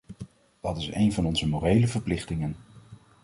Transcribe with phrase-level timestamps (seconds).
[0.61, 2.55] Dat is een van onze morele verplichtingen.